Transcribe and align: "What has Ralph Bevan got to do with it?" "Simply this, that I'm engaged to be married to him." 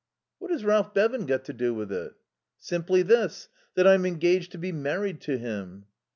"What 0.39 0.49
has 0.49 0.65
Ralph 0.65 0.95
Bevan 0.95 1.27
got 1.27 1.45
to 1.45 1.53
do 1.53 1.75
with 1.75 1.91
it?" 1.91 2.13
"Simply 2.57 3.03
this, 3.03 3.49
that 3.75 3.85
I'm 3.85 4.03
engaged 4.07 4.51
to 4.53 4.57
be 4.57 4.71
married 4.71 5.21
to 5.21 5.37
him." 5.37 5.85